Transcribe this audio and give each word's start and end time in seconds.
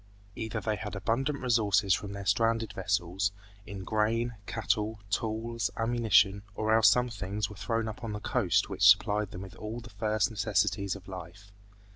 Either 0.35 0.59
they 0.59 0.77
had 0.77 0.95
abundant 0.95 1.37
resources 1.41 1.93
from 1.93 2.11
their 2.11 2.25
stranded 2.25 2.73
vessels, 2.73 3.31
in 3.67 3.83
grain, 3.83 4.33
cattle, 4.47 4.97
tools, 5.11 5.69
ammunition, 5.77 6.41
or 6.55 6.73
else 6.75 6.89
some 6.89 7.07
things 7.07 7.51
were 7.51 7.55
thrown 7.55 7.87
up 7.87 8.03
on 8.03 8.11
the 8.13 8.19
coast 8.19 8.67
which 8.67 8.81
supplied 8.81 9.29
them 9.29 9.41
with 9.43 9.53
all 9.57 9.79
the 9.79 9.91
first 9.91 10.31
necessities 10.31 10.95
of 10.95 11.07
life. 11.07 11.51